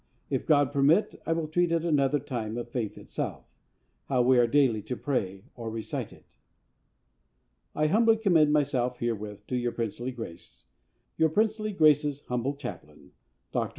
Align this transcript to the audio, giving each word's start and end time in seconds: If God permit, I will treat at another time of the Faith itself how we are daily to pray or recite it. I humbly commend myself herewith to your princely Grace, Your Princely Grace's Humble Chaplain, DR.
If 0.31 0.47
God 0.47 0.73
permit, 0.73 1.21
I 1.27 1.33
will 1.33 1.47
treat 1.47 1.71
at 1.71 1.85
another 1.85 2.17
time 2.17 2.57
of 2.57 2.65
the 2.65 2.71
Faith 2.71 2.97
itself 2.97 3.45
how 4.09 4.23
we 4.23 4.39
are 4.39 4.47
daily 4.47 4.81
to 4.81 4.97
pray 4.97 5.43
or 5.53 5.69
recite 5.69 6.11
it. 6.11 6.37
I 7.75 7.85
humbly 7.85 8.17
commend 8.17 8.51
myself 8.51 8.97
herewith 8.97 9.45
to 9.45 9.55
your 9.55 9.73
princely 9.73 10.11
Grace, 10.11 10.65
Your 11.17 11.29
Princely 11.29 11.71
Grace's 11.71 12.25
Humble 12.25 12.55
Chaplain, 12.55 13.11
DR. 13.53 13.69